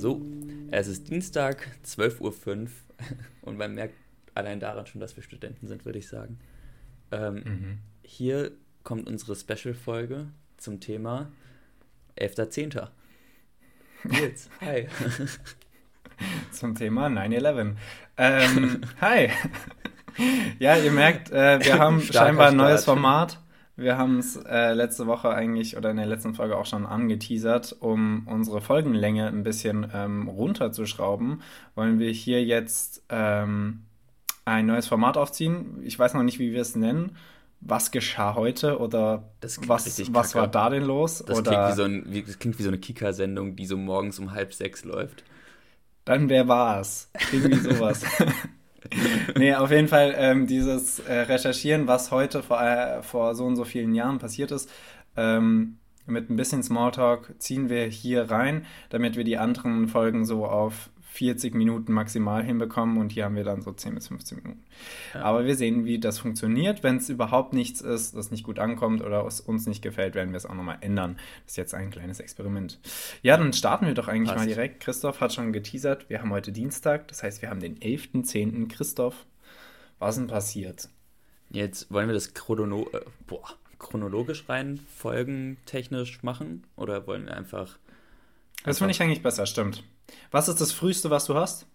So, 0.00 0.22
es 0.70 0.88
ist 0.88 1.10
Dienstag, 1.10 1.68
12.05 1.84 2.22
Uhr 2.22 2.68
und 3.42 3.58
man 3.58 3.74
merkt 3.74 3.96
allein 4.32 4.58
daran 4.58 4.86
schon, 4.86 4.98
dass 4.98 5.14
wir 5.14 5.22
Studenten 5.22 5.66
sind, 5.68 5.84
würde 5.84 5.98
ich 5.98 6.08
sagen. 6.08 6.38
Ähm, 7.12 7.34
mhm. 7.34 7.78
Hier 8.02 8.52
kommt 8.82 9.06
unsere 9.06 9.36
Special-Folge 9.36 10.28
zum 10.56 10.80
Thema 10.80 11.30
11.10. 12.16 12.88
Nils, 14.04 14.48
hi. 14.62 14.88
Zum 16.50 16.74
Thema 16.74 17.08
9-11. 17.08 17.74
Ähm, 18.16 18.80
hi. 19.02 19.28
ja, 20.58 20.76
ihr 20.76 20.92
merkt, 20.92 21.30
äh, 21.30 21.62
wir 21.62 21.78
haben 21.78 22.00
Starker 22.00 22.26
scheinbar 22.26 22.48
ein 22.48 22.56
neues 22.56 22.84
Start. 22.84 22.96
Format. 22.96 23.38
Wir 23.80 23.96
haben 23.96 24.18
es 24.18 24.36
äh, 24.36 24.74
letzte 24.74 25.06
Woche 25.06 25.30
eigentlich 25.30 25.74
oder 25.74 25.90
in 25.90 25.96
der 25.96 26.04
letzten 26.04 26.34
Folge 26.34 26.58
auch 26.58 26.66
schon 26.66 26.84
angeteasert, 26.84 27.76
um 27.80 28.26
unsere 28.26 28.60
Folgenlänge 28.60 29.26
ein 29.28 29.42
bisschen 29.42 29.90
ähm, 29.94 30.28
runterzuschrauben, 30.28 31.40
wollen 31.74 31.98
wir 31.98 32.10
hier 32.10 32.44
jetzt 32.44 33.02
ähm, 33.08 33.84
ein 34.44 34.66
neues 34.66 34.86
Format 34.86 35.16
aufziehen. 35.16 35.80
Ich 35.82 35.98
weiß 35.98 36.12
noch 36.12 36.22
nicht, 36.22 36.38
wie 36.38 36.52
wir 36.52 36.60
es 36.60 36.76
nennen. 36.76 37.16
Was 37.62 37.90
geschah 37.90 38.34
heute 38.34 38.78
oder 38.78 39.30
was, 39.40 39.58
was 40.12 40.34
war 40.34 40.48
da 40.48 40.68
denn 40.68 40.84
los? 40.84 41.24
Das, 41.26 41.38
oder, 41.38 41.50
klingt, 41.50 41.68
wie 41.68 41.72
so 41.72 41.84
ein, 41.84 42.04
wie, 42.06 42.22
das 42.22 42.38
klingt 42.38 42.58
wie 42.58 42.62
so 42.62 42.68
eine 42.68 42.78
Kika-Sendung, 42.78 43.56
die 43.56 43.64
so 43.64 43.78
morgens 43.78 44.18
um 44.18 44.32
halb 44.32 44.52
sechs 44.52 44.84
läuft. 44.84 45.24
Dann 46.04 46.28
wer 46.28 46.48
war's? 46.48 47.10
Irgendwie 47.32 47.54
sowas. 47.74 48.04
nee, 49.36 49.54
auf 49.54 49.70
jeden 49.70 49.88
Fall 49.88 50.14
ähm, 50.16 50.46
dieses 50.46 51.00
äh, 51.00 51.12
Recherchieren, 51.12 51.86
was 51.86 52.10
heute 52.10 52.42
vor, 52.42 52.62
äh, 52.62 53.02
vor 53.02 53.34
so 53.34 53.44
und 53.44 53.56
so 53.56 53.64
vielen 53.64 53.94
Jahren 53.94 54.18
passiert 54.18 54.50
ist, 54.50 54.70
ähm, 55.16 55.76
mit 56.06 56.30
ein 56.30 56.36
bisschen 56.36 56.62
Smalltalk 56.62 57.34
ziehen 57.38 57.68
wir 57.68 57.84
hier 57.86 58.30
rein, 58.30 58.66
damit 58.88 59.16
wir 59.16 59.24
die 59.24 59.38
anderen 59.38 59.88
Folgen 59.88 60.24
so 60.24 60.46
auf 60.46 60.90
40 61.12 61.54
Minuten 61.54 61.92
maximal 61.92 62.42
hinbekommen 62.42 62.98
und 62.98 63.10
hier 63.10 63.24
haben 63.24 63.34
wir 63.34 63.42
dann 63.42 63.62
so 63.62 63.72
10 63.72 63.96
bis 63.96 64.08
15 64.08 64.38
Minuten. 64.38 64.62
Ja. 65.12 65.22
Aber 65.22 65.44
wir 65.44 65.56
sehen, 65.56 65.84
wie 65.84 65.98
das 65.98 66.20
funktioniert. 66.20 66.84
Wenn 66.84 66.98
es 66.98 67.08
überhaupt 67.08 67.52
nichts 67.52 67.80
ist, 67.80 68.14
das 68.14 68.30
nicht 68.30 68.44
gut 68.44 68.60
ankommt 68.60 69.02
oder 69.02 69.26
es 69.26 69.40
uns 69.40 69.66
nicht 69.66 69.82
gefällt, 69.82 70.14
werden 70.14 70.30
wir 70.30 70.36
es 70.36 70.46
auch 70.46 70.54
nochmal 70.54 70.78
ändern. 70.82 71.16
Das 71.44 71.54
ist 71.54 71.56
jetzt 71.56 71.74
ein 71.74 71.90
kleines 71.90 72.20
Experiment. 72.20 72.78
Ja, 73.22 73.36
dann 73.36 73.52
starten 73.52 73.86
wir 73.86 73.94
doch 73.94 74.06
eigentlich 74.06 74.28
Passt. 74.28 74.38
mal 74.38 74.46
direkt. 74.46 74.80
Christoph 74.80 75.20
hat 75.20 75.32
schon 75.34 75.52
geteasert, 75.52 76.08
wir 76.08 76.20
haben 76.20 76.30
heute 76.30 76.52
Dienstag, 76.52 77.08
das 77.08 77.24
heißt, 77.24 77.42
wir 77.42 77.50
haben 77.50 77.60
den 77.60 77.76
11.10. 77.80 78.68
Christoph, 78.68 79.26
was 79.98 80.16
ist 80.16 80.20
denn 80.20 80.28
passiert? 80.28 80.88
Jetzt 81.50 81.90
wollen 81.92 82.08
wir 82.08 82.14
das 82.14 82.34
Chrono 82.34 82.88
äh, 82.92 83.00
boah, 83.26 83.48
chronologisch 83.80 84.48
rein, 84.48 84.78
folgentechnisch 84.96 86.22
machen 86.22 86.64
oder 86.76 87.08
wollen 87.08 87.26
wir 87.26 87.36
einfach. 87.36 87.78
Das 88.64 88.78
finde 88.78 88.92
ich 88.92 89.02
eigentlich 89.02 89.22
besser, 89.22 89.46
stimmt. 89.46 89.82
Was 90.30 90.48
ist 90.48 90.60
das 90.60 90.72
Früheste, 90.72 91.10
was 91.10 91.26
du 91.26 91.34
hast? 91.34 91.66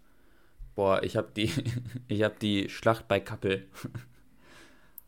Boah, 0.75 1.03
ich 1.03 1.15
habe 1.15 1.29
die, 1.35 1.51
ich 2.07 2.23
hab 2.23 2.39
die 2.39 2.69
Schlacht 2.69 3.07
bei 3.07 3.19
Kappel. 3.19 3.67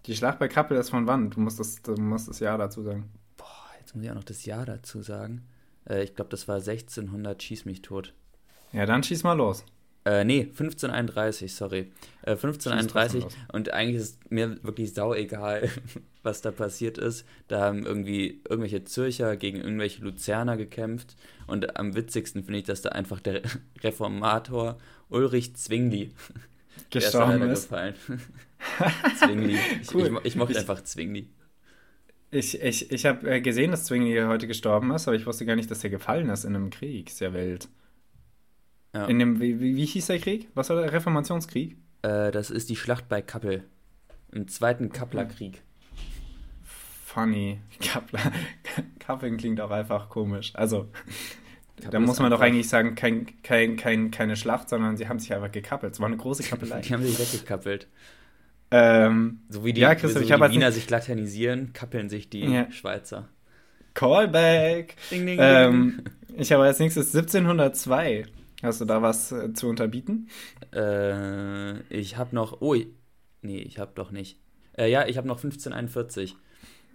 Die 0.05 0.15
Schlacht 0.15 0.39
bei 0.39 0.47
Kappel 0.47 0.77
ist 0.77 0.91
von 0.91 1.05
wann? 1.05 1.31
Du 1.31 1.41
musst 1.41 1.59
das, 1.59 1.81
du 1.81 1.93
musst 1.97 2.29
das 2.29 2.39
Jahr 2.39 2.57
dazu 2.57 2.81
sagen. 2.81 3.11
Boah, 3.35 3.65
jetzt 3.77 3.93
muss 3.93 4.05
ich 4.05 4.09
auch 4.09 4.15
noch 4.15 4.23
das 4.23 4.45
Jahr 4.45 4.65
dazu 4.65 5.01
sagen. 5.01 5.45
Äh, 5.85 6.03
ich 6.03 6.15
glaube, 6.15 6.29
das 6.29 6.47
war 6.47 6.55
1600, 6.55 7.43
schieß 7.43 7.65
mich 7.65 7.81
tot. 7.81 8.13
Ja, 8.71 8.85
dann 8.85 9.03
schieß 9.03 9.23
mal 9.23 9.33
los. 9.33 9.65
Äh, 10.07 10.23
nee, 10.23 10.43
1531, 10.43 11.53
sorry. 11.53 11.91
Äh, 12.21 12.31
1531 12.31 13.25
und 13.51 13.73
eigentlich 13.73 14.01
ist 14.01 14.31
mir 14.31 14.57
wirklich 14.63 14.93
sau 14.93 15.13
egal, 15.13 15.69
was 16.23 16.39
da 16.39 16.51
passiert 16.51 16.97
ist. 16.97 17.25
Da 17.49 17.59
haben 17.59 17.85
irgendwie 17.85 18.41
irgendwelche 18.47 18.85
Zürcher 18.85 19.35
gegen 19.35 19.57
irgendwelche 19.57 20.01
Luzerner 20.01 20.55
gekämpft 20.55 21.17
und 21.45 21.75
am 21.77 21.93
witzigsten 21.93 22.45
finde 22.45 22.59
ich, 22.59 22.65
dass 22.65 22.81
da 22.81 22.89
einfach 22.89 23.19
der 23.19 23.41
Reformator 23.83 24.77
Ulrich 25.09 25.57
Zwingli 25.57 26.11
gestorben 26.89 27.41
ist. 27.49 27.69
Zwingli. 29.19 29.59
Ich, 29.81 29.93
cool. 29.93 30.19
ich, 30.23 30.25
ich 30.25 30.35
mochte 30.37 30.53
ich, 30.53 30.59
einfach 30.59 30.81
Zwingli. 30.85 31.27
Ich, 32.31 32.61
ich, 32.61 32.91
ich 32.91 33.05
habe 33.05 33.29
äh, 33.29 33.41
gesehen, 33.41 33.71
dass 33.71 33.83
Zwingli 33.83 34.17
heute 34.21 34.47
gestorben 34.47 34.89
ist, 34.91 35.09
aber 35.09 35.17
ich 35.17 35.25
wusste 35.25 35.45
gar 35.45 35.57
nicht, 35.57 35.69
dass 35.69 35.83
er 35.83 35.89
gefallen 35.89 36.29
ist 36.29 36.45
in 36.45 36.55
einem 36.55 36.69
Krieg. 36.69 37.11
Ja 37.19 37.33
wild. 37.33 37.67
Ja. 38.97 39.05
In 39.05 39.19
dem, 39.19 39.39
wie, 39.39 39.59
wie, 39.59 39.85
hieß 39.85 40.07
der 40.07 40.17
Krieg? 40.17 40.49
Was 40.55 40.69
war 40.69 40.81
der 40.81 40.91
Reformationskrieg? 40.91 41.77
Äh, 42.01 42.31
das 42.31 42.49
ist 42.49 42.67
die 42.69 42.75
Schlacht 42.75 43.07
bei 43.07 43.21
Kappel. 43.21 43.63
Im 44.31 44.47
Zweiten 44.47 44.91
Kapplerkrieg. 44.91 45.61
Funny. 46.63 47.59
Kappler. 47.79 48.31
Kappeln 48.97 49.37
klingt 49.37 49.61
auch 49.61 49.69
einfach 49.69 50.09
komisch. 50.09 50.51
Also, 50.55 50.87
Kappel 51.77 51.91
da 51.91 51.99
muss 51.99 52.19
man 52.19 52.31
doch 52.31 52.41
eigentlich 52.41 52.69
sagen, 52.69 52.95
kein, 52.95 53.27
kein, 53.43 53.77
kein, 53.77 54.09
keine 54.09 54.35
Schlacht, 54.35 54.67
sondern 54.67 54.97
sie 54.97 55.07
haben 55.07 55.19
sich 55.19 55.31
einfach 55.31 55.51
gekappelt. 55.51 55.93
Es 55.93 55.99
war 55.99 56.07
eine 56.07 56.17
große 56.17 56.41
Kappelei. 56.49 56.81
die 56.81 56.91
haben 56.91 57.03
sich 57.03 57.19
weggekappelt. 57.19 57.87
Ähm, 58.71 59.41
so 59.47 59.63
wie 59.63 59.73
die, 59.73 59.81
ja, 59.81 59.95
so 59.95 60.19
wie 60.19 60.25
die 60.25 60.31
Wiener 60.31 60.71
sich 60.71 60.89
laternisieren, 60.89 61.71
kappeln 61.71 62.09
sich 62.09 62.31
die 62.31 62.45
ja. 62.45 62.71
Schweizer. 62.71 63.29
Callback! 63.93 64.95
Ding, 65.11 65.25
ding, 65.27 65.37
ähm, 65.39 66.01
ding. 66.27 66.39
Ich 66.39 66.51
habe 66.51 66.63
als 66.63 66.79
nächstes 66.79 67.15
1702. 67.15 68.25
Hast 68.63 68.81
du 68.81 68.85
da 68.85 69.01
was 69.01 69.31
äh, 69.31 69.53
zu 69.53 69.67
unterbieten? 69.67 70.29
Äh, 70.73 71.79
ich 71.93 72.17
habe 72.17 72.35
noch. 72.35 72.61
Oh, 72.61 72.75
nee, 73.41 73.59
ich 73.59 73.79
habe 73.79 73.91
doch 73.93 74.11
nicht. 74.11 74.39
Äh, 74.77 74.89
ja, 74.89 75.07
ich 75.07 75.17
habe 75.17 75.27
noch 75.27 75.37
1541. 75.37 76.35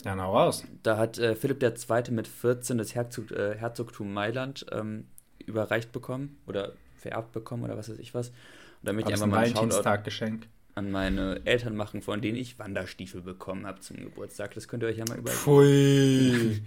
Ja, 0.05 0.17
na 0.17 0.25
raus. 0.25 0.65
Da 0.83 0.97
hat 0.97 1.19
äh, 1.19 1.37
Philipp 1.37 1.63
II. 1.63 2.11
mit 2.11 2.27
14 2.27 2.79
das 2.79 2.95
Herzog, 2.95 3.31
äh, 3.31 3.57
Herzogtum 3.57 4.13
Mailand 4.13 4.67
ähm, 4.73 5.07
überreicht 5.47 5.93
bekommen 5.93 6.39
oder 6.47 6.73
vererbt 6.97 7.33
bekommen 7.33 7.63
oder 7.65 7.77
was 7.77 7.89
weiß 7.89 7.99
ich 7.99 8.13
was. 8.15 8.29
Und 8.29 8.35
damit 8.83 9.07
ich 9.07 9.13
einfach 9.13 9.27
mal 9.27 9.45
ein 9.45 9.55
Valentinstag-Geschenk 9.55 10.49
an 10.75 10.91
meine 10.91 11.43
Eltern 11.45 11.77
machen, 11.77 12.03
von 12.03 12.21
denen 12.21 12.37
ich 12.37 12.59
Wanderstiefel 12.59 13.21
bekommen 13.21 13.67
habe 13.67 13.81
zum 13.81 13.99
Geburtstag. 13.99 14.55
Das 14.55 14.67
könnt 14.67 14.83
ihr 14.83 14.89
euch 14.89 14.97
ja 14.97 15.05
mal 15.07 15.19
überlegen. 15.19 15.39
Pfui. 15.39 16.63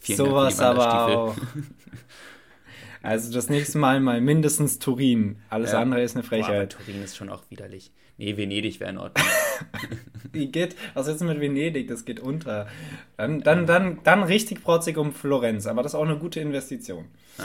Sowas 0.14 0.60
aber 0.60 1.06
auch. 1.06 1.36
Also 3.02 3.32
das 3.32 3.48
nächste 3.48 3.78
Mal 3.78 4.00
mal 4.00 4.20
mindestens 4.20 4.78
Turin. 4.78 5.40
Alles 5.50 5.72
ja. 5.72 5.80
andere 5.80 6.02
ist 6.02 6.16
eine 6.16 6.22
Frechheit. 6.22 6.76
Boah, 6.76 6.84
Turin 6.84 7.02
ist 7.02 7.16
schon 7.16 7.28
auch 7.28 7.44
widerlich. 7.50 7.92
Nee, 8.18 8.36
Venedig 8.36 8.80
wäre 8.80 8.90
in 8.90 8.98
Ordnung. 8.98 9.24
Wie 10.32 10.50
geht? 10.50 10.74
Was 10.94 11.06
ist 11.06 11.22
mit 11.22 11.40
Venedig? 11.40 11.86
Das 11.86 12.04
geht 12.04 12.18
unter. 12.18 12.66
Dann, 13.16 13.40
dann, 13.42 13.64
dann, 13.66 14.00
dann 14.02 14.24
richtig 14.24 14.62
protzig 14.62 14.98
um 14.98 15.12
Florenz. 15.12 15.66
Aber 15.66 15.84
das 15.84 15.92
ist 15.92 15.98
auch 15.98 16.04
eine 16.04 16.18
gute 16.18 16.40
Investition. 16.40 17.06
Ah, 17.38 17.44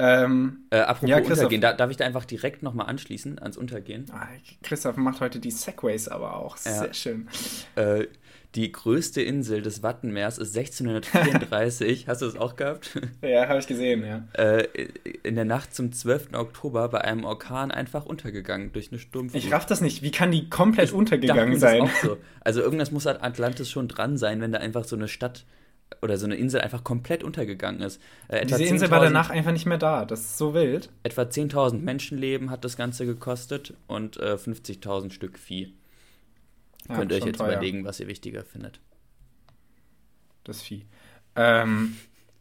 ja. 0.00 0.22
ähm, 0.22 0.66
äh, 0.70 0.78
apropos 0.78 1.08
ja, 1.10 1.16
Untergehen, 1.16 1.60
da, 1.60 1.72
darf 1.72 1.90
ich 1.90 1.96
da 1.96 2.04
einfach 2.04 2.24
direkt 2.24 2.62
nochmal 2.62 2.86
anschließen 2.86 3.40
ans 3.40 3.56
Untergehen? 3.56 4.06
Ah, 4.12 4.28
Christoph 4.62 4.96
macht 4.96 5.20
heute 5.20 5.40
die 5.40 5.50
Segways 5.50 6.06
aber 6.06 6.36
auch. 6.36 6.56
Sehr 6.58 6.86
ja. 6.86 6.94
schön. 6.94 7.28
Äh, 7.74 8.06
die 8.54 8.70
größte 8.70 9.20
Insel 9.20 9.62
des 9.62 9.82
Wattenmeers 9.82 10.38
ist 10.38 10.56
1634. 10.56 12.06
Hast 12.08 12.22
du 12.22 12.26
das 12.26 12.36
auch 12.36 12.56
gehabt? 12.56 12.98
Ja, 13.22 13.48
habe 13.48 13.58
ich 13.58 13.66
gesehen, 13.66 14.04
ja. 14.04 14.22
Äh, 14.32 14.68
in 15.22 15.34
der 15.34 15.44
Nacht 15.44 15.74
zum 15.74 15.92
12. 15.92 16.34
Oktober 16.34 16.88
bei 16.88 17.00
einem 17.00 17.24
Orkan 17.24 17.70
einfach 17.70 18.06
untergegangen 18.06 18.72
durch 18.72 18.92
eine 18.92 19.00
Sturmflut. 19.00 19.42
Ich 19.42 19.52
raff 19.52 19.66
das 19.66 19.80
nicht. 19.80 20.02
Wie 20.02 20.10
kann 20.10 20.30
die 20.30 20.48
komplett 20.48 20.90
ich 20.90 20.94
untergegangen 20.94 21.58
sein? 21.58 21.90
So. 22.02 22.16
Also 22.40 22.60
irgendwas 22.60 22.90
muss 22.90 23.06
an 23.06 23.16
Atlantis 23.20 23.70
schon 23.70 23.88
dran 23.88 24.18
sein, 24.18 24.40
wenn 24.40 24.52
da 24.52 24.58
einfach 24.58 24.84
so 24.84 24.94
eine 24.94 25.08
Stadt 25.08 25.44
oder 26.02 26.16
so 26.18 26.26
eine 26.26 26.36
Insel 26.36 26.60
einfach 26.60 26.84
komplett 26.84 27.24
untergegangen 27.24 27.80
ist. 27.80 28.00
Äh, 28.28 28.46
Diese 28.46 28.64
Insel 28.64 28.90
war 28.90 29.00
danach 29.00 29.30
einfach 29.30 29.52
nicht 29.52 29.66
mehr 29.66 29.78
da. 29.78 30.04
Das 30.04 30.20
ist 30.20 30.38
so 30.38 30.54
wild. 30.54 30.90
Etwa 31.02 31.22
10.000 31.22 31.78
Menschenleben 31.78 32.50
hat 32.50 32.64
das 32.64 32.76
Ganze 32.76 33.06
gekostet 33.06 33.74
und 33.86 34.16
äh, 34.18 34.34
50.000 34.34 35.12
Stück 35.12 35.38
Vieh. 35.38 35.74
Ja, 36.88 36.96
Könnt 36.96 37.12
ihr 37.12 37.18
euch 37.18 37.24
jetzt 37.24 37.38
teuer. 37.38 37.52
überlegen, 37.52 37.84
was 37.84 38.00
ihr 38.00 38.06
wichtiger 38.06 38.44
findet. 38.44 38.80
Das 40.44 40.60
Vieh. 40.62 40.84
Ähm, 41.36 41.96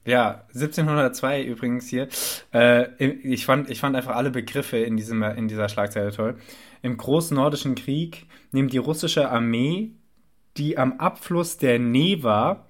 ja, 0.05 0.45
1702 0.49 1.43
übrigens 1.43 1.87
hier. 1.87 2.09
Äh, 2.53 3.03
ich, 3.05 3.45
fand, 3.45 3.69
ich 3.69 3.79
fand 3.79 3.95
einfach 3.95 4.15
alle 4.15 4.31
Begriffe 4.31 4.77
in, 4.77 4.97
diesem, 4.97 5.23
in 5.23 5.47
dieser 5.47 5.69
Schlagzeile 5.69 6.11
toll. 6.11 6.37
Im 6.81 6.97
Großen 6.97 7.35
Nordischen 7.35 7.75
Krieg 7.75 8.27
nimmt 8.51 8.73
die 8.73 8.77
russische 8.77 9.29
Armee 9.29 9.93
die 10.57 10.77
am 10.77 10.99
Abfluss 10.99 11.57
der 11.57 11.79
Neva 11.79 12.67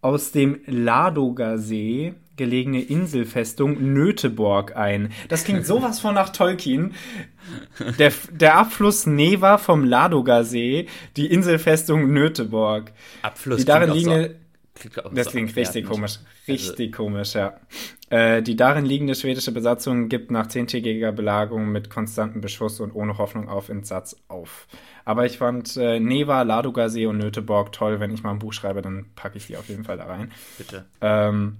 aus 0.00 0.32
dem 0.32 0.60
Ladoga 0.66 1.58
See 1.58 2.14
gelegene 2.36 2.82
Inselfestung 2.82 3.92
Nöteborg 3.92 4.76
ein. 4.76 5.12
Das 5.28 5.44
klingt 5.44 5.66
sowas 5.66 6.00
von 6.00 6.14
nach 6.14 6.30
Tolkien. 6.30 6.94
Der, 7.98 8.12
der 8.30 8.56
Abfluss 8.56 9.06
Neva 9.06 9.58
vom 9.58 9.84
Ladoga-See, 9.84 10.86
die 11.16 11.26
Inselfestung 11.26 12.12
Nöteborg. 12.12 12.92
Abfluss 13.22 13.58
die 13.58 13.64
darin 13.64 13.92
liegende, 13.92 14.36
Das 15.12 15.28
klingt 15.28 15.50
so 15.50 15.60
richtig 15.60 15.86
komisch. 15.86 16.18
Richtig 16.48 16.92
also, 16.92 17.04
komisch, 17.04 17.34
ja. 17.34 17.58
Äh, 18.08 18.42
die 18.42 18.54
darin 18.54 18.84
liegende 18.84 19.14
schwedische 19.14 19.50
Besatzung 19.52 20.08
gibt 20.08 20.30
nach 20.30 20.46
zehntägiger 20.46 21.10
Belagerung 21.12 21.70
mit 21.70 21.90
konstantem 21.90 22.40
Beschuss 22.40 22.78
und 22.80 22.92
ohne 22.92 23.18
Hoffnung 23.18 23.48
auf 23.48 23.68
Entsatz 23.68 24.16
auf. 24.28 24.68
Aber 25.04 25.26
ich 25.26 25.38
fand 25.38 25.76
äh, 25.76 25.98
Neva, 25.98 26.42
Ladoga-See 26.42 27.06
und 27.06 27.18
Nöteborg 27.18 27.72
toll. 27.72 28.00
Wenn 28.00 28.12
ich 28.12 28.22
mal 28.22 28.32
ein 28.32 28.38
Buch 28.38 28.52
schreibe, 28.52 28.82
dann 28.82 29.06
packe 29.14 29.38
ich 29.38 29.46
die 29.46 29.56
auf 29.56 29.68
jeden 29.68 29.84
Fall 29.84 29.96
da 29.96 30.06
rein. 30.06 30.32
Bitte. 30.58 30.84
Ähm, 31.00 31.58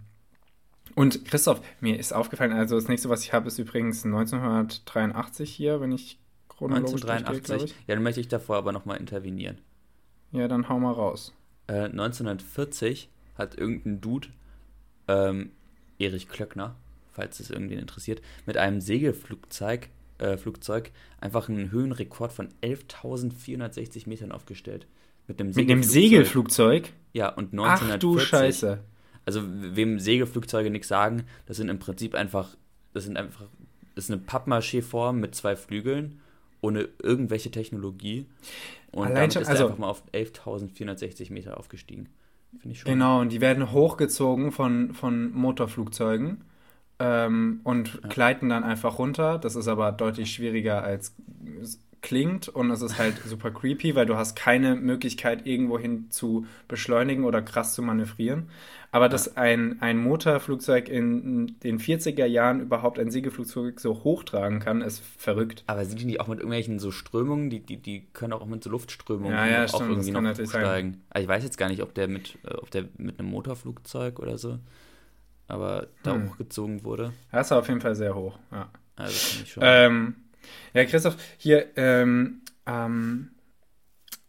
Und 0.97 1.27
Christoph, 1.27 1.61
mir 1.81 1.99
ist 1.99 2.15
aufgefallen, 2.15 2.53
also 2.53 2.75
das 2.75 2.89
nächste, 2.89 3.11
was 3.11 3.23
ich 3.23 3.35
habe, 3.35 3.49
ist 3.49 3.59
übrigens 3.59 4.05
1983 4.05 5.53
hier, 5.53 5.81
wenn 5.83 5.93
ich 5.93 6.19
chronologisch 6.49 7.03
1983. 7.03 7.75
ja, 7.87 7.95
dann 7.95 8.03
möchte 8.03 8.21
ich 8.21 8.29
davor 8.29 8.57
aber 8.57 8.73
nochmal 8.73 8.97
intervenieren. 8.97 9.59
Ja, 10.33 10.49
dann 10.49 10.71
hau 10.71 10.81
mal 10.81 10.93
raus. 10.93 11.35
Äh, 11.67 11.85
1940 11.85 13.11
hat 13.37 13.59
irgendein 13.59 14.01
Dude, 14.01 14.29
ähm, 15.07 15.51
Erich 15.99 16.31
Klöckner, 16.31 16.77
falls 17.13 17.41
es 17.41 17.51
irgendwen 17.51 17.79
interessiert, 17.79 18.23
mit 18.47 18.57
einem 18.57 18.81
Segelflugzeug 18.81 19.91
äh, 20.17 20.39
Flugzeug 20.39 20.93
einfach 21.21 21.51
einen 21.51 21.71
Höhenrekord 21.71 22.33
von 22.33 22.49
11.460 22.63 24.09
Metern 24.09 24.33
aufgestellt. 24.33 24.87
Mit 25.27 25.39
einem 25.41 25.53
Segelflugzeug. 25.53 25.57
Mit 25.57 25.71
einem 25.71 25.83
Segelflugzeug? 25.83 26.93
Ja, 27.13 27.29
und 27.29 27.53
1940. 27.53 27.91
Ach 27.93 27.99
du 27.99 28.19
Scheiße. 28.19 28.81
Also, 29.27 29.43
wem 29.45 29.99
Segelflugzeuge 29.99 30.71
nichts 30.71 30.89
sagen, 30.89 31.25
das 31.47 31.59
sind 31.59 31.69
im 31.69 31.79
Prinzip 31.79 32.15
einfach, 32.15 32.57
das 32.95 33.05
sind 33.05 33.17
einfach, 33.19 33.43
das 33.95 34.05
ist 34.05 34.11
eine 34.11 34.21
Pappmaché-Form 34.21 35.21
mit 35.21 35.35
zwei 35.35 35.57
Flügeln, 35.57 36.21
ohne 36.61 36.89
irgendwelche 37.03 37.51
Technologie. 37.51 38.27
Und 38.93 39.09
Allein 39.09 39.29
damit 39.31 39.37
ist 39.37 39.49
also, 39.49 39.67
einfach 39.67 39.79
mal 39.79 39.89
auf 39.89 40.03
11.460 40.13 41.33
Meter 41.33 41.59
aufgestiegen. 41.59 42.09
Finde 42.59 42.73
ich 42.73 42.81
schon. 42.81 42.93
Genau, 42.93 43.21
und 43.21 43.33
die 43.33 43.41
werden 43.41 43.73
hochgezogen 43.73 44.53
von, 44.53 44.95
von 44.95 45.33
Motorflugzeugen 45.33 46.45
ähm, 46.99 47.61
und 47.65 48.01
ja. 48.03 48.09
gleiten 48.09 48.49
dann 48.49 48.65
einfach 48.65 48.99
runter. 48.99 49.39
Das 49.39 49.57
ist 49.57 49.69
aber 49.69 49.93
deutlich 49.93 50.33
schwieriger 50.33 50.83
als 50.83 51.15
klingt 52.07 52.49
und 52.49 52.71
es 52.71 52.83
ist 52.83 52.99
halt 52.99 53.21
super 53.27 53.51
creepy, 53.51 53.97
weil 53.97 54.07
du 54.07 54.17
hast 54.17 54.37
keine 54.37 54.77
Möglichkeit, 54.77 55.45
irgendwohin 55.45 56.09
zu 56.11 56.47
beschleunigen 56.69 57.25
oder 57.25 57.43
krass 57.43 57.75
zu 57.75 57.83
manövrieren. 57.83 58.49
Aber 58.93 59.07
ja. 59.07 59.09
dass 59.09 59.37
ein, 59.37 59.83
ein 59.83 59.99
Motorflugzeug 59.99 60.89
in 60.89 61.57
den 61.65 61.81
40er 61.81 62.25
Jahren 62.25 62.61
überhaupt 62.61 63.01
ein 63.01 63.11
Segelflugzeug 63.11 63.81
so 63.81 64.05
hochtragen 64.05 64.61
kann, 64.61 64.83
ist 64.83 65.03
verrückt. 65.19 65.65
Aber 65.67 65.85
sind 65.85 66.01
die 66.01 66.05
nicht 66.05 66.21
auch 66.21 66.29
mit 66.29 66.39
irgendwelchen 66.39 66.79
so 66.79 66.93
Strömungen, 66.93 67.51
die, 67.51 67.59
die, 67.59 67.77
die 67.77 68.07
können 68.13 68.33
auch 68.33 68.47
mit 68.47 68.63
so 68.63 68.71
Luftströmungen 68.71 69.37
ja, 69.37 69.47
ja, 69.49 69.65
auch 69.65 69.69
stimmt, 69.69 69.91
irgendwie 69.91 70.13
noch 70.13 70.23
hochsteigen. 70.23 71.03
Also 71.11 71.25
ich 71.25 71.29
weiß 71.29 71.43
jetzt 71.43 71.59
gar 71.59 71.69
nicht, 71.69 71.83
ob 71.83 71.93
der 71.93 72.07
mit, 72.07 72.39
äh, 72.45 72.55
ob 72.55 72.71
der 72.71 72.85
mit 72.99 73.19
einem 73.19 73.31
Motorflugzeug 73.31 74.21
oder 74.21 74.39
so 74.39 74.61
aber 75.49 75.87
da 76.03 76.15
hm. 76.15 76.31
hochgezogen 76.31 76.85
wurde. 76.85 77.13
Das 77.31 77.47
ist 77.49 77.53
auf 77.53 77.69
jeden 77.69 77.81
Fall 77.81 77.95
sehr 77.95 78.15
hoch, 78.15 78.39
ja. 78.51 78.69
Also 78.97 79.13
finde 79.13 79.45
ich 79.45 79.53
schon. 79.53 79.63
Ähm, 79.65 80.15
ja, 80.77 80.85
Christoph, 80.85 81.17
hier, 81.39 81.67
ähm, 81.77 82.43
ähm, 82.67 83.31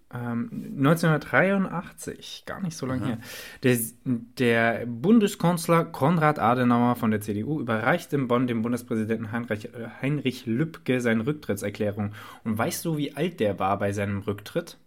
1983, 0.09 2.43
gar 2.45 2.61
nicht 2.61 2.77
so 2.77 2.85
lange 2.85 3.05
her, 3.05 3.17
der, 3.63 3.77
der, 4.05 4.85
Bundeskanzler 4.85 5.83
Konrad 5.83 6.39
Adenauer 6.39 6.95
von 6.95 7.11
der 7.11 7.19
CDU 7.19 7.59
überreicht 7.59 8.13
in 8.13 8.29
Bonn 8.29 8.47
dem 8.47 8.61
Bundespräsidenten 8.61 9.33
Heinrich, 9.33 9.65
äh, 9.65 9.89
Heinrich 10.01 10.45
Lübke 10.45 11.01
seine 11.01 11.25
Rücktrittserklärung. 11.25 12.13
Und 12.45 12.57
weißt 12.57 12.85
du, 12.85 12.95
wie 12.95 13.17
alt 13.17 13.41
der 13.41 13.59
war 13.59 13.77
bei 13.77 13.91
seinem 13.91 14.19
Rücktritt? 14.19 14.77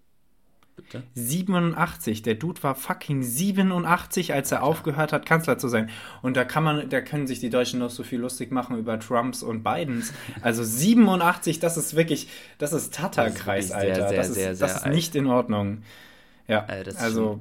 Bitte? 0.82 1.02
87. 1.14 2.22
Der 2.22 2.34
Dude 2.34 2.62
war 2.62 2.74
fucking 2.74 3.22
87, 3.22 4.32
als 4.32 4.52
er 4.52 4.58
ja. 4.58 4.64
aufgehört 4.64 5.12
hat, 5.12 5.26
Kanzler 5.26 5.58
zu 5.58 5.68
sein. 5.68 5.90
Und 6.22 6.36
da 6.36 6.44
kann 6.44 6.64
man, 6.64 6.88
da 6.88 7.00
können 7.00 7.26
sich 7.26 7.40
die 7.40 7.50
Deutschen 7.50 7.80
noch 7.80 7.90
so 7.90 8.02
viel 8.02 8.20
lustig 8.20 8.50
machen 8.50 8.78
über 8.78 8.98
Trumps 8.98 9.42
und 9.42 9.62
Bidens. 9.62 10.12
Also 10.42 10.64
87, 10.64 11.58
das 11.58 11.76
ist 11.76 11.96
wirklich, 11.96 12.28
das 12.58 12.72
ist 12.72 12.94
Tatterkreis, 12.94 13.72
Alter. 13.72 13.94
Sehr, 13.94 14.08
sehr, 14.08 14.16
das 14.16 14.28
ist, 14.28 14.34
sehr, 14.34 14.54
das 14.54 14.76
ist 14.76 14.86
nicht 14.86 15.14
in 15.14 15.26
Ordnung. 15.26 15.82
Ja, 16.48 16.66
äh, 16.68 16.84
also. 16.96 17.40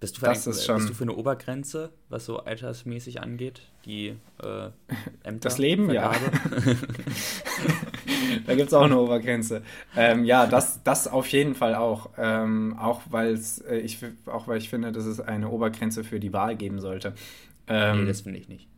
Bist 0.00 0.16
du, 0.16 0.20
für 0.20 0.26
das 0.26 0.46
ein, 0.46 0.50
ist 0.50 0.66
schon, 0.66 0.76
bist 0.76 0.90
du 0.90 0.94
für 0.94 1.04
eine 1.04 1.14
Obergrenze, 1.14 1.90
was 2.08 2.26
so 2.26 2.40
altersmäßig 2.40 3.22
angeht? 3.22 3.62
Die 3.86 4.08
äh, 4.42 4.70
Ämter? 5.22 5.48
Das 5.48 5.58
Leben, 5.58 5.86
Vergabe? 5.86 6.16
ja. 6.66 6.74
da 8.46 8.54
gibt 8.54 8.68
es 8.68 8.74
auch 8.74 8.84
eine 8.84 8.98
Obergrenze. 8.98 9.62
Ähm, 9.96 10.24
ja, 10.24 10.46
das, 10.46 10.82
das 10.82 11.08
auf 11.08 11.26
jeden 11.28 11.54
Fall 11.54 11.74
auch. 11.74 12.10
Ähm, 12.18 12.76
auch, 12.78 13.02
weil's, 13.10 13.58
äh, 13.58 13.78
ich, 13.78 13.98
auch 14.26 14.48
weil 14.48 14.58
ich 14.58 14.68
finde, 14.68 14.92
dass 14.92 15.04
es 15.04 15.20
eine 15.20 15.48
Obergrenze 15.48 16.04
für 16.04 16.20
die 16.20 16.32
Wahl 16.32 16.56
geben 16.56 16.80
sollte. 16.80 17.14
Ähm, 17.66 18.02
nee, 18.02 18.06
das 18.06 18.22
finde 18.22 18.38
ich 18.38 18.48
nicht. 18.48 18.68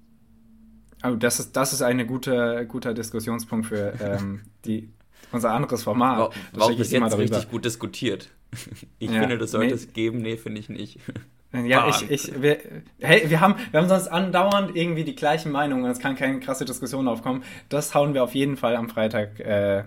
Also 1.02 1.17
das 1.17 1.40
ist, 1.40 1.56
das 1.56 1.73
ist 1.73 1.82
ein 1.82 2.06
guter, 2.06 2.64
guter 2.64 2.94
Diskussionspunkt 2.94 3.67
für 3.67 3.93
ähm, 4.00 4.40
die, 4.64 4.88
unser 5.32 5.52
anderes 5.52 5.82
Format. 5.82 6.19
War, 6.19 6.31
war 6.52 6.75
bis 6.75 6.90
jetzt 6.90 7.19
richtig 7.19 7.50
gut 7.50 7.64
diskutiert. 7.64 8.31
Ich 8.99 9.11
ja, 9.11 9.20
finde, 9.20 9.37
das 9.37 9.50
sollte 9.50 9.67
nee. 9.67 9.75
es 9.75 9.93
geben. 9.93 10.22
Nee, 10.22 10.37
finde 10.38 10.61
ich 10.61 10.69
nicht. 10.70 11.00
Ja, 11.52 11.88
ich, 11.88 12.10
ich, 12.10 12.43
wir, 12.43 12.58
hey, 13.00 13.31
wir 13.31 13.40
haben, 13.40 13.54
wir 13.70 13.81
haben 13.81 13.88
sonst 13.88 14.08
andauernd 14.08 14.76
irgendwie 14.76 15.04
die 15.04 15.14
gleichen 15.14 15.52
Meinungen. 15.52 15.90
Es 15.90 16.00
kann 16.00 16.16
keine 16.16 16.40
krasse 16.40 16.64
Diskussion 16.64 17.08
aufkommen. 17.08 17.44
Das 17.69 17.94
hauen 17.94 18.14
wir 18.14 18.25
auf 18.25 18.34
jeden 18.34 18.56
Fall 18.56 18.76
am 18.76 18.88
Freitag 18.88 19.40
äh, 19.40 19.84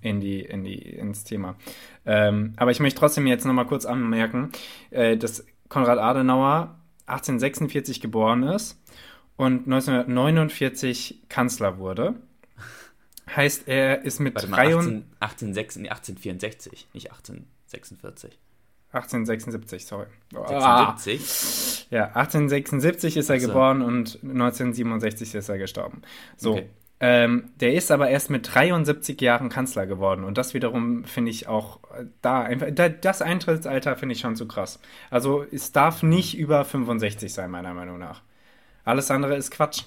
in 0.00 0.20
die, 0.20 0.40
in 0.40 0.64
die, 0.64 0.78
ins 0.78 1.24
Thema. 1.24 1.56
Ähm, 2.04 2.54
aber 2.56 2.70
ich 2.70 2.80
möchte 2.80 2.98
trotzdem 2.98 3.26
jetzt 3.26 3.44
nochmal 3.44 3.66
kurz 3.66 3.84
anmerken, 3.84 4.50
äh, 4.90 5.16
dass 5.16 5.44
Konrad 5.68 5.98
Adenauer 5.98 6.78
1846 7.06 8.00
geboren 8.00 8.42
ist 8.42 8.82
und 9.36 9.64
1949 9.66 11.22
Kanzler 11.28 11.78
wurde. 11.78 12.14
Heißt, 13.34 13.68
er 13.68 14.02
ist 14.02 14.18
mit 14.18 14.34
Warte 14.34 14.48
mal, 14.48 14.66
18, 14.66 15.04
18, 15.20 15.48
1864, 15.88 16.88
nicht 16.92 17.12
1846. 17.12 18.38
1876, 18.92 19.86
sorry. 19.86 20.06
1876? 20.34 21.86
Ah. 21.90 21.94
Ja, 21.94 22.04
1876 22.08 23.16
ist 23.16 23.30
er 23.30 23.34
also. 23.34 23.48
geboren 23.48 23.82
und 23.82 24.18
1967 24.22 25.34
ist 25.34 25.48
er 25.48 25.58
gestorben. 25.58 26.02
So. 26.36 26.52
Okay. 26.52 26.68
Ähm, 27.04 27.50
der 27.56 27.74
ist 27.74 27.90
aber 27.90 28.10
erst 28.10 28.30
mit 28.30 28.54
73 28.54 29.20
Jahren 29.20 29.48
Kanzler 29.48 29.86
geworden 29.86 30.22
und 30.22 30.38
das 30.38 30.54
wiederum 30.54 31.02
finde 31.02 31.32
ich 31.32 31.48
auch 31.48 31.80
äh, 31.98 32.04
da 32.20 32.42
einfach, 32.42 32.68
das 33.00 33.22
Eintrittsalter 33.22 33.96
finde 33.96 34.12
ich 34.12 34.20
schon 34.20 34.36
zu 34.36 34.46
krass. 34.46 34.78
Also 35.10 35.44
es 35.50 35.72
darf 35.72 36.04
nicht 36.04 36.38
über 36.38 36.64
65 36.64 37.32
sein, 37.34 37.50
meiner 37.50 37.74
Meinung 37.74 37.98
nach. 37.98 38.22
Alles 38.84 39.10
andere 39.10 39.34
ist 39.34 39.50
Quatsch. 39.50 39.82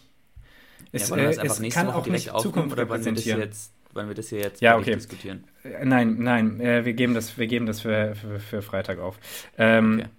Es, 0.92 1.08
ja, 1.08 1.16
äh, 1.16 1.30
es 1.46 1.62
kann 1.74 1.90
auch 1.90 2.06
nicht 2.08 2.38
Zukunft 2.38 2.76
repräsentieren. 2.76 3.40
Jetzt, 3.40 3.72
wollen 3.94 4.10
wir 4.10 4.16
das 4.16 4.28
hier 4.28 4.40
jetzt 4.40 4.62
ja, 4.62 4.78
okay. 4.78 4.96
diskutieren? 4.96 5.46
Äh, 5.66 5.86
nein, 5.86 6.18
nein, 6.20 6.60
äh, 6.60 6.86
wir 6.86 6.94
geben 6.94 7.14
das, 7.14 7.38
wir 7.38 7.48
geben 7.48 7.66
das 7.66 7.82
für, 7.82 8.16
für, 8.16 8.40
für 8.40 8.62
Freitag 8.62 9.00
auf. 9.00 9.20
Ähm, 9.58 10.00
okay. 10.00 10.10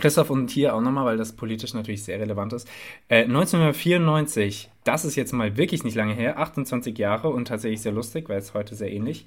Christoph 0.00 0.30
und 0.30 0.50
hier 0.50 0.74
auch 0.74 0.80
nochmal, 0.80 1.04
weil 1.04 1.16
das 1.16 1.32
politisch 1.32 1.74
natürlich 1.74 2.02
sehr 2.02 2.18
relevant 2.18 2.52
ist. 2.52 2.68
Äh, 3.08 3.24
1994, 3.24 4.70
das 4.82 5.04
ist 5.04 5.16
jetzt 5.16 5.32
mal 5.32 5.56
wirklich 5.56 5.84
nicht 5.84 5.94
lange 5.94 6.14
her, 6.14 6.38
28 6.38 6.96
Jahre 6.98 7.28
und 7.28 7.46
tatsächlich 7.46 7.80
sehr 7.80 7.92
lustig, 7.92 8.28
weil 8.28 8.38
es 8.38 8.54
heute 8.54 8.74
sehr 8.74 8.90
ähnlich. 8.90 9.24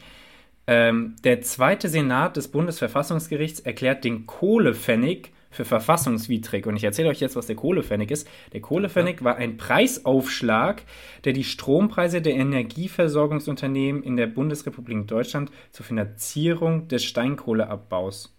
Ähm, 0.67 1.15
der 1.23 1.41
zweite 1.41 1.87
Senat 1.87 2.35
des 2.35 2.49
Bundesverfassungsgerichts 2.49 3.61
erklärt 3.61 4.03
den 4.03 4.25
Kohlepfennig 4.25 5.31
für 5.49 5.65
verfassungswidrig. 5.65 6.65
Und 6.65 6.75
ich 6.75 6.83
erzähle 6.83 7.09
euch 7.09 7.19
jetzt, 7.19 7.35
was 7.35 7.47
der 7.47 7.55
Kohlepfennig 7.55 8.11
ist. 8.11 8.27
Der 8.53 8.61
Kohlepfennig 8.61 9.23
war 9.23 9.37
ein 9.37 9.57
Preisaufschlag, 9.57 10.83
der 11.23 11.33
die 11.33 11.43
Strompreise 11.43 12.21
der 12.21 12.35
Energieversorgungsunternehmen 12.35 14.03
in 14.03 14.17
der 14.17 14.27
Bundesrepublik 14.27 15.07
Deutschland 15.07 15.51
zur 15.71 15.85
Finanzierung 15.85 16.87
des 16.87 17.03
Steinkohleabbaus 17.03 18.33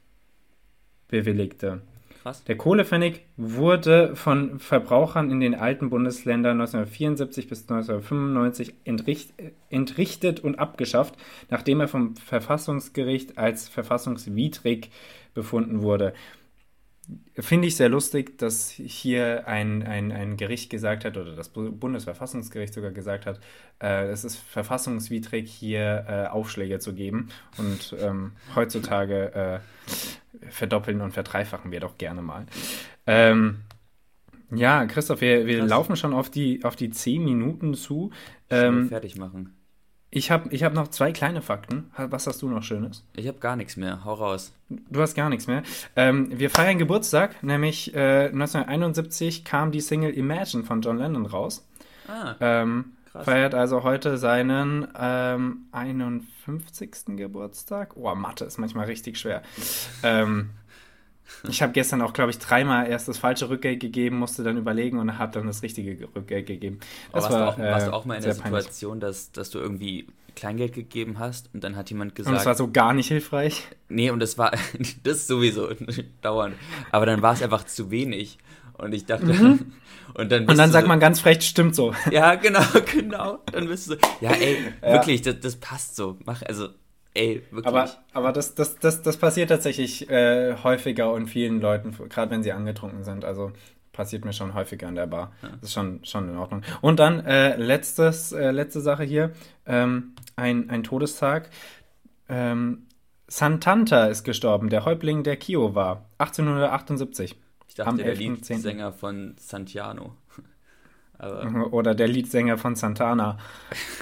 bewilligte. 1.09 1.83
Krass. 2.23 2.45
Der 2.45 2.57
Kohlepfennig 2.57 3.23
wurde 3.37 4.17
von 4.17 4.59
Verbrauchern 4.59 5.31
in 5.31 5.41
den 5.41 5.55
alten 5.55 5.89
Bundesländern 5.89 6.61
1974 6.61 7.49
bis 7.49 7.63
1995 7.63 8.75
entricht, 8.85 9.33
entrichtet 9.71 10.41
und 10.41 10.59
abgeschafft, 10.59 11.15
nachdem 11.49 11.81
er 11.81 11.89
vom 11.89 12.17
Verfassungsgericht 12.17 13.39
als 13.39 13.69
verfassungswidrig 13.69 14.91
befunden 15.33 15.83
wurde 15.83 16.13
finde 17.39 17.69
ich 17.69 17.77
sehr 17.77 17.89
lustig, 17.89 18.39
dass 18.39 18.71
hier 18.71 19.47
ein, 19.47 19.83
ein, 19.83 20.13
ein 20.13 20.37
Gericht 20.37 20.71
gesagt 20.71 21.05
hat, 21.05 21.17
oder 21.17 21.35
das 21.35 21.49
Bundesverfassungsgericht 21.51 22.75
sogar 22.75 22.91
gesagt 22.91 23.27
hat, 23.27 23.41
äh, 23.81 24.09
es 24.09 24.25
ist 24.25 24.37
verfassungswidrig, 24.37 25.51
hier 25.51 26.05
äh, 26.09 26.27
Aufschläge 26.27 26.79
zu 26.79 26.95
geben. 26.95 27.29
Und 27.57 27.95
ähm, 28.01 28.33
heutzutage 28.55 29.35
äh, 29.35 30.51
verdoppeln 30.51 31.01
und 31.01 31.13
verdreifachen 31.13 31.71
wir 31.71 31.81
doch 31.81 31.97
gerne 31.99 32.23
mal. 32.23 32.47
Ähm, 33.07 33.59
ja, 34.51 34.85
Christoph, 34.87 35.21
wir, 35.21 35.47
wir 35.47 35.63
laufen 35.65 35.97
schon 35.97 36.15
auf 36.15 36.31
die, 36.31 36.65
auf 36.65 36.77
die 36.77 36.91
10 36.91 37.25
Minuten 37.25 37.75
zu. 37.75 38.11
Ähm, 38.51 38.89
fertig 38.89 39.17
machen. 39.17 39.58
Ich 40.11 40.31
habe 40.31 40.49
ich 40.55 40.63
hab 40.63 40.73
noch 40.73 40.89
zwei 40.89 41.13
kleine 41.13 41.43
Fakten. 41.43 41.91
Was 41.97 42.27
hast 42.27 42.41
du 42.41 42.49
noch 42.49 42.63
Schönes? 42.63 43.05
Ich 43.15 43.29
habe 43.29 43.39
gar 43.39 43.57
nichts 43.57 43.77
mehr. 43.77 44.05
Hau 44.05 44.15
raus. 44.15 44.53
Du 44.69 45.03
hast 45.03 45.15
gar 45.15 45.29
nichts 45.29 45.47
mehr. 45.47 45.63
Ähm, 45.97 46.39
wir 46.39 46.49
feiern 46.49 46.79
Geburtstag, 46.79 47.43
nämlich 47.43 47.95
äh, 47.95 48.29
1971 48.29 49.45
kam 49.45 49.71
die 49.71 49.83
Single 49.83 50.13
Imagine 50.13 50.65
von 50.65 50.81
John 50.81 50.99
Lennon 50.99 51.27
raus. 51.27 51.67
Ah. 52.09 52.35
Ähm, 52.41 52.93
krass. 53.13 53.27
Feiert 53.27 53.55
also 53.55 53.83
heute 53.83 54.17
seinen 54.17 54.89
ähm, 54.99 55.67
51. 55.73 56.91
Geburtstag. 57.17 57.95
Oh, 57.97 58.15
Mathe 58.15 58.47
ist 58.47 58.57
manchmal 58.57 58.87
richtig 58.87 59.19
schwer. 59.19 59.43
Ähm, 60.03 60.51
Ich 61.49 61.63
habe 61.63 61.73
gestern 61.73 62.03
auch, 62.03 62.13
glaube 62.13 62.31
ich, 62.31 62.39
dreimal 62.39 62.89
erst 62.89 63.09
das 63.09 63.19
falsche 63.19 63.49
Rückgeld 63.49 63.81
gegeben, 63.81 64.19
musste 64.19 64.43
dann 64.43 64.57
überlegen 64.57 64.99
und 64.99 65.19
habe 65.19 65.33
dann 65.33 65.47
das 65.47 65.63
richtige 65.63 66.09
Rückgeld 66.15 66.47
gegeben. 66.47 66.81
Das 67.13 67.25
Aber 67.25 67.35
warst, 67.35 67.59
war, 67.59 67.65
du 67.65 67.69
auch, 67.69 67.73
warst 67.73 67.87
du 67.87 67.91
äh, 67.91 67.95
auch 67.95 68.05
mal 68.05 68.15
in 68.17 68.23
der 68.23 68.35
Situation, 68.35 69.01
dass, 69.01 69.31
dass 69.33 69.51
du 69.51 69.59
irgendwie 69.59 70.07
Kleingeld 70.35 70.73
gegeben 70.73 71.19
hast 71.19 71.51
und 71.53 71.65
dann 71.65 71.77
hat 71.77 71.91
jemand 71.91 72.15
gesagt. 72.15 72.33
Und 72.35 72.41
es 72.41 72.47
war 72.47 72.55
so 72.55 72.71
gar 72.71 72.93
nicht 72.93 73.09
hilfreich. 73.09 73.65
Nee, 73.89 74.11
und 74.11 74.21
das 74.21 74.39
war 74.39 74.53
das 75.03 75.27
sowieso 75.27 75.69
dauernd. 76.23 76.55
Aber 76.93 77.07
dann 77.07 77.23
war 77.23 77.35
es 77.35 77.43
einfach 77.43 77.65
zu 77.65 77.91
wenig. 77.91 78.39
Und 78.75 78.95
ich 78.95 79.07
dachte, 79.07 79.27
Mhm. 79.27 79.73
und 80.15 80.31
dann, 80.31 80.47
Und 80.47 80.57
dann 80.57 80.71
sagt 80.71 80.85
du 80.85 80.89
man 80.89 81.01
ganz 81.01 81.19
frech, 81.21 81.43
stimmt 81.43 81.75
so. 81.75 81.93
so, 82.05 82.11
Ja, 82.11 82.37
genau, 82.37 82.63
genau. 82.95 83.39
Dann 83.53 83.67
bist 83.67 83.89
du 83.89 83.95
so, 83.95 83.99
ja, 84.21 84.31
ey, 84.31 84.57
Ja. 84.83 84.93
wirklich, 84.93 85.23
das, 85.23 85.41
das 85.41 85.57
passt 85.57 85.97
so. 85.97 86.17
Mach, 86.25 86.43
also, 86.43 86.69
ey, 87.15 87.43
wirklich. 87.51 87.67
Aber, 87.67 87.89
aber 88.13 88.33
das, 88.33 88.55
das, 88.55 88.79
das, 88.79 89.03
das 89.03 89.17
passiert 89.17 89.51
tatsächlich 89.51 90.09
äh, 90.11 90.57
häufiger 90.63 91.13
und 91.13 91.27
vielen 91.27 91.61
Leuten, 91.61 91.97
gerade 92.09 92.31
wenn 92.31 92.43
sie 92.43 92.53
angetrunken 92.53 93.05
sind. 93.05 93.25
Also 93.25 93.53
passiert 93.93 94.25
mir 94.25 94.33
schon 94.33 94.55
häufiger 94.55 94.89
in 94.89 94.95
der 94.95 95.09
Bar. 95.09 95.33
Das 95.43 95.71
ist 95.71 95.73
schon, 95.73 96.05
schon 96.05 96.29
in 96.29 96.37
Ordnung. 96.37 96.63
Und 96.81 97.01
dann 97.01 97.19
äh, 97.27 97.57
letztes, 97.57 98.31
äh, 98.31 98.53
letzte 98.53 98.81
Sache 98.81 99.03
hier. 99.03 99.33
Ähm, 99.67 100.15
ein, 100.37 100.71
ein 100.71 100.85
Todestag. 100.85 101.51
Ähm, 102.29 102.87
Santanta 103.27 104.07
ist 104.07 104.23
gestorben, 104.23 104.71
der 104.71 104.85
Häuptling 104.85 105.25
der 105.25 105.37
Kio 105.37 105.75
war. 105.75 106.07
1878. 106.19 107.37
ich 107.69 107.75
dachte, 107.75 107.91
am 107.91 107.97
der 107.99 108.15
11.10.. 108.15 108.19
Liedsänger 108.19 108.93
von 108.93 109.35
Santiano. 109.39 110.15
Aber 111.19 111.73
Oder 111.73 111.97
der 111.97 112.07
Leadsänger 112.07 112.57
von 112.57 112.77
Santana. 112.77 113.39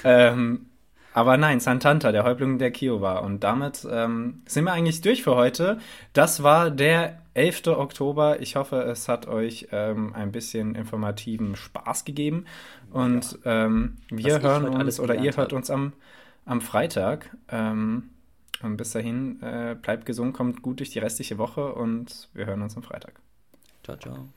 ähm, 0.03 0.67
aber 1.17 1.35
nein, 1.35 1.59
Santanta, 1.59 2.11
der 2.11 2.25
Häuptling 2.25 2.59
der 2.59 2.69
Kiowa. 2.69 3.17
Und 3.17 3.43
damit 3.43 3.87
ähm, 3.89 4.43
sind 4.45 4.65
wir 4.65 4.73
eigentlich 4.73 5.01
durch 5.01 5.23
für 5.23 5.33
heute. 5.33 5.79
Das 6.13 6.43
war 6.43 6.69
der 6.69 7.23
11. 7.33 7.65
Oktober. 7.69 8.39
Ich 8.39 8.55
hoffe, 8.55 8.83
es 8.83 9.09
hat 9.09 9.27
euch 9.27 9.69
ähm, 9.71 10.13
ein 10.13 10.31
bisschen 10.31 10.75
informativen 10.75 11.55
Spaß 11.55 12.05
gegeben. 12.05 12.45
Und 12.91 13.39
ähm, 13.45 13.97
wir 14.09 14.35
Was 14.35 14.43
hören 14.43 14.65
uns 14.67 14.75
alles 14.75 14.99
oder 14.99 15.15
ihr 15.15 15.35
hört 15.35 15.53
uns 15.53 15.71
am, 15.71 15.93
am 16.45 16.61
Freitag. 16.61 17.35
Ähm, 17.49 18.11
und 18.61 18.77
bis 18.77 18.91
dahin, 18.91 19.41
äh, 19.41 19.75
bleibt 19.81 20.05
gesund, 20.05 20.35
kommt 20.35 20.61
gut 20.61 20.81
durch 20.81 20.91
die 20.91 20.99
restliche 20.99 21.39
Woche 21.39 21.73
und 21.73 22.29
wir 22.35 22.45
hören 22.45 22.61
uns 22.61 22.77
am 22.77 22.83
Freitag. 22.83 23.13
ciao, 23.81 23.97
ciao. 23.97 24.36